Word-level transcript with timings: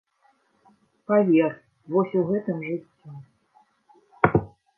Павер, 1.11 1.51
вось 1.97 2.15
у 2.23 2.25
гэтым 2.31 2.57
жыццё. 2.71 3.09